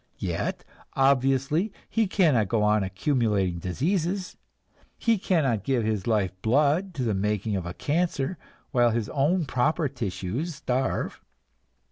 [0.17, 0.63] Yet,
[0.93, 4.35] obviously, he cannot go on accumulating diseases,
[4.97, 8.39] he cannot give his life blood to the making of a cancer
[8.71, 11.21] while his own proper tissues starve.